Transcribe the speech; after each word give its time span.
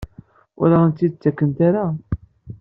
Ur 0.61 0.69
aɣ-tent-id-ttakent 0.75 1.59
ara? 1.67 1.85